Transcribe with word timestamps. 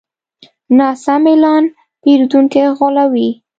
ناسم 0.77 1.23
اعلان 1.31 1.63
پیرودونکي 2.01 2.63
غولوي. 2.77 3.29